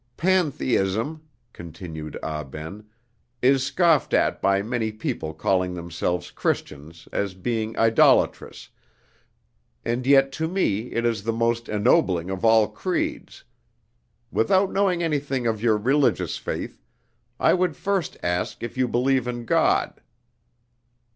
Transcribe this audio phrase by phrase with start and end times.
[0.17, 1.21] "Pantheism,"
[1.53, 2.87] continued Ah Ben,
[3.39, 8.69] "is scoffed at by many people calling themselves Christians as being idolatrous,
[9.85, 13.43] and yet to me it is the most ennobling of all creeds.
[14.31, 16.81] Without knowing anything of your religious faith,
[17.39, 20.01] I would first ask if you believe in God?"